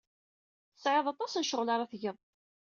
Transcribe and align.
Tesɛid 0.73 1.05
aṭas 1.13 1.33
n 1.35 1.45
ccɣel 1.47 1.69
ara 1.73 1.89
tged. 1.91 2.17